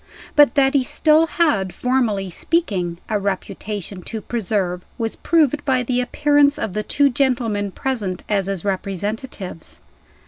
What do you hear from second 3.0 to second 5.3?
a reputation to preserve, was